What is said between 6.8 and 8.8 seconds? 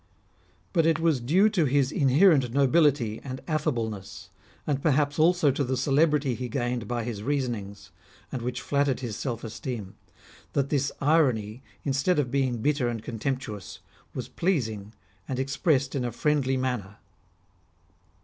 by his reasonings, and which